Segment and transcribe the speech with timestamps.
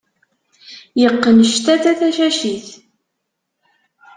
[1.05, 2.67] Iqqen ctata tacacit.